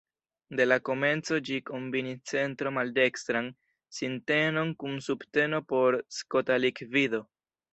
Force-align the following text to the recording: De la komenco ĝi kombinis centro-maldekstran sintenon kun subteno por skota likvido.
De 0.59 0.63
la 0.67 0.77
komenco 0.87 1.37
ĝi 1.49 1.57
kombinis 1.69 2.23
centro-maldekstran 2.31 3.51
sintenon 3.99 4.75
kun 4.85 4.97
subteno 5.09 5.61
por 5.75 5.99
skota 6.23 6.59
likvido. 6.67 7.23